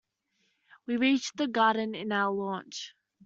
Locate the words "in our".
1.93-2.33